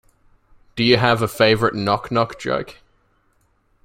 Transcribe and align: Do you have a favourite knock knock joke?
Do 0.75 0.83
you 0.83 0.97
have 0.97 1.21
a 1.21 1.27
favourite 1.27 1.75
knock 1.75 2.09
knock 2.09 2.39
joke? 2.39 2.77